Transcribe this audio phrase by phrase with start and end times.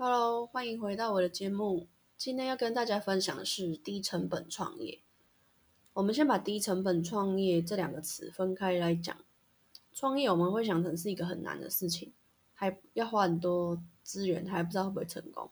[0.00, 1.88] Hello，欢迎回到我的节目。
[2.16, 5.00] 今天要跟大家分享的是低成本创业。
[5.92, 9.16] 我们先把低成本创业这两个词分开来讲。
[9.92, 12.12] 创业我们会想成是一个很难的事情，
[12.54, 15.50] 还要花很多资源，还不知道会不会成功。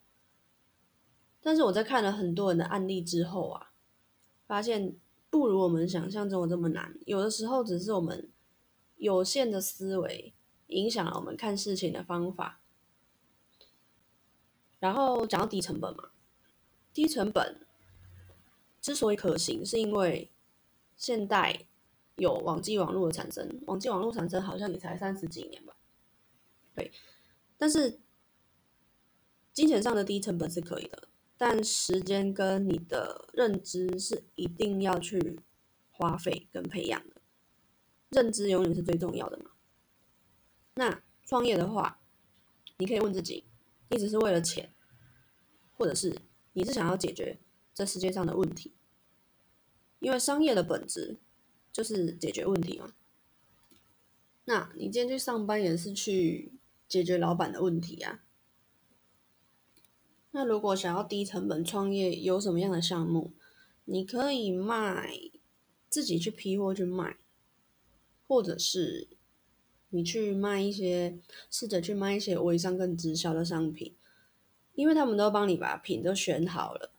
[1.43, 3.73] 但是我在看了很多人的案例之后啊，
[4.47, 4.95] 发现
[5.29, 6.97] 不如我们想象中的这么难。
[7.05, 8.31] 有的时候只是我们
[8.95, 10.33] 有限的思维
[10.69, 12.61] 影响了我们看事情的方法。
[14.79, 16.11] 然后讲到低成本嘛，
[16.93, 17.67] 低成本
[18.81, 20.31] 之所以可行，是因为
[20.97, 21.67] 现代
[22.17, 25.75] 有网际网络的产生，网际网络产生好像也才三十几年吧，
[26.75, 26.93] 对。
[27.57, 28.01] 但是
[29.53, 31.09] 金钱上的低成本是可以的，
[31.39, 35.41] 但时间跟你的认知是一定要去
[35.91, 37.23] 花费跟培养的，
[38.11, 39.53] 认知永远是最重要的嘛。
[40.75, 41.99] 那创业的话，
[42.77, 43.45] 你可以问自己。
[43.89, 44.75] 你只是为了钱，
[45.77, 46.17] 或者是
[46.55, 47.39] 你是想要解决
[47.73, 48.75] 这世界上的问题？
[50.01, 51.19] 因为商业的本质
[51.73, 52.95] 就是解决问题嘛。
[54.45, 56.53] 那你今天去上班也是去
[56.89, 58.25] 解决老板的问题啊。
[60.33, 63.33] 那如果想要低成本创业，有什么样的项目？
[63.85, 65.31] 你可以卖
[65.89, 67.17] 自己去批货去卖，
[68.27, 69.16] 或者是。
[69.91, 71.19] 你去卖一些，
[71.51, 73.95] 试着去卖一些微商跟直销的商品，
[74.75, 76.91] 因为他们都帮你把品都选好了，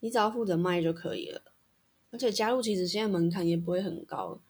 [0.00, 1.42] 你只要负责卖就可以了。
[2.10, 4.40] 而且加入其实现在门槛也不会很高，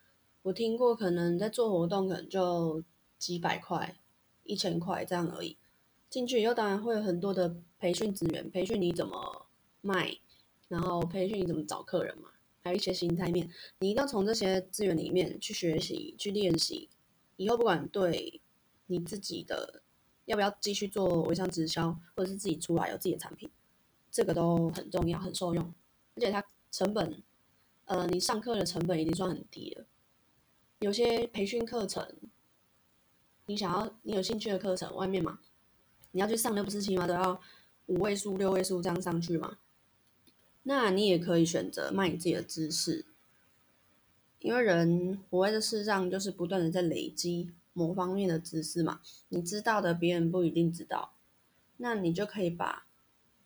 [0.43, 2.83] 我听过可能在做活动可能就
[3.19, 3.97] 几百块、
[4.45, 5.57] 一千块这样而已。
[6.09, 9.47] 进去以后当然会有很多的培训资源，培训你怎么
[9.81, 10.17] 卖，
[10.69, 12.31] 然后培训你怎么找客人嘛，
[12.63, 16.89] 还有一些心态面，你一定要从这些资源里面去学习、去练习。
[17.41, 18.39] 以后不管对
[18.85, 19.81] 你自己的
[20.27, 23.49] 要不要继续做微商直销，或者是自己出来有自己的产品，
[24.13, 25.65] 这个都很重要，很受用。
[26.17, 27.23] 而且它成本，
[27.87, 29.87] 呃，你上课的成本已经算很低了。
[30.81, 32.07] 有些培训课程，
[33.47, 35.41] 你想要你有兴趣的课程，外面嘛，
[36.11, 37.41] 你要去上六不是起码，都要
[37.87, 39.57] 五位数、六位数这样上去嘛。
[40.65, 43.07] 那你也可以选择卖你自己的知识。
[44.41, 49.01] 因为人活在这世上，就是不断的在累积某方面的知识嘛。
[49.29, 51.15] 你知道的，别人不一定知道，
[51.77, 52.87] 那你就可以把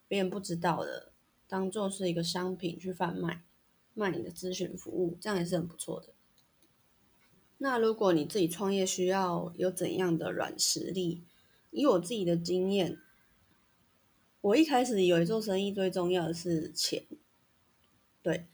[0.09, 1.13] 别人不知道的
[1.47, 3.45] 当做是一个商品去贩卖，
[3.93, 6.09] 卖你的咨询服务，这样也是很不错的。
[7.59, 11.23] 那如果你自己创业需要有怎样的软实力？
[11.77, 13.01] 以我自己的经验，
[14.41, 17.05] 我一开始以为做生意最重要的是钱，
[18.23, 18.47] 对。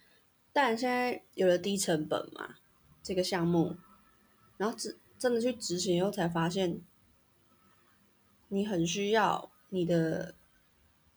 [0.53, 2.57] 但现在有了低成本嘛，
[3.03, 3.77] 这个项目，
[4.57, 6.81] 然后真真的去执行以后，才发现
[8.49, 10.35] 你很需要你的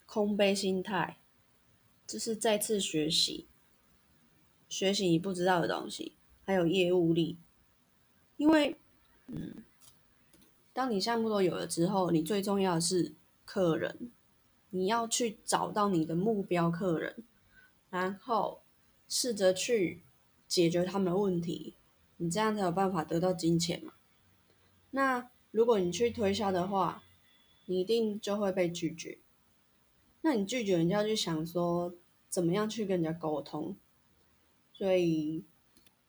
[0.05, 1.17] 空杯心态，
[2.05, 3.47] 就是再次学习，
[4.69, 6.15] 学习你不知道的东西，
[6.45, 7.39] 还有业务力。
[8.37, 8.77] 因为，
[9.27, 9.63] 嗯，
[10.73, 13.15] 当你项目都有了之后，你最重要的是
[13.45, 14.11] 客人，
[14.69, 17.23] 你要去找到你的目标客人，
[17.89, 18.62] 然后。
[19.15, 20.01] 试着去
[20.47, 21.75] 解决他们的问题，
[22.17, 23.93] 你这样才有办法得到金钱嘛。
[24.89, 27.03] 那如果你去推销的话，
[27.67, 29.19] 你一定就会被拒绝。
[30.21, 31.93] 那你拒绝，人家就想说
[32.27, 33.75] 怎么样去跟人家沟通。
[34.73, 35.43] 所以，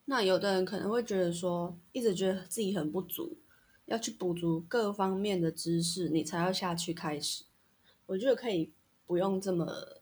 [0.07, 3.37] 那有的人可能会觉得说，一直觉得自己很不足，
[3.85, 7.45] 要去补足各方面的知识，你才要下去开始。
[8.07, 8.73] 我觉得可以
[9.05, 10.01] 不用这么。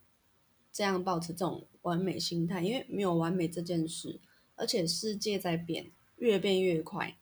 [0.73, 4.21] 这样保持这种完美心态，因为没有完美这件事，
[4.57, 7.19] 而且世界在变，越变越快。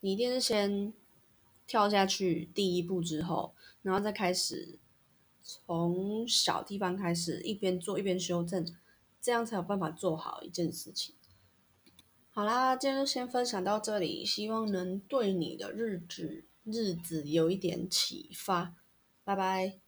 [0.00, 0.92] 你一定是先
[1.66, 4.78] 跳下去第一步之后，然后再开始
[5.42, 8.64] 从小地方开始，一边做一边修正，
[9.20, 11.14] 这样才有办法做好一件事情。
[12.30, 18.74] 好啦，今天就先分享到这里，希望能对你的日子日子有一点启发。
[19.24, 19.83] 拜拜。